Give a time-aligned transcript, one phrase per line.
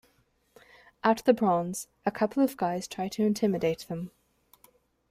[1.03, 4.09] At The Bronze, a couple of guys try to intimidate them.